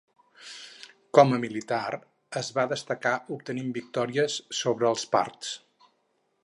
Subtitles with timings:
[1.17, 1.81] Com a militar
[2.41, 5.55] es va destacar obtenint victòries sobre els parts.